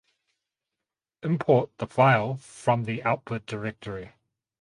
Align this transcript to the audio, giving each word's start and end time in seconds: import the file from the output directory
import 1.21 1.69
the 1.77 1.85
file 1.85 2.35
from 2.37 2.85
the 2.85 3.03
output 3.03 3.45
directory 3.45 4.13